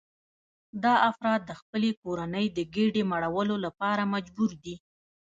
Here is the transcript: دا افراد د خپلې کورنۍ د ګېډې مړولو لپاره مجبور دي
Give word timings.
دا 0.83 0.93
افراد 1.09 1.39
د 1.45 1.51
خپلې 1.59 1.91
کورنۍ 2.01 2.45
د 2.51 2.59
ګېډې 2.73 3.03
مړولو 3.11 3.55
لپاره 3.65 4.03
مجبور 4.13 4.51
دي 4.63 4.75